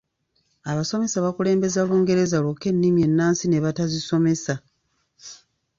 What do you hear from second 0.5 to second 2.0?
Abasomesa bakulembeza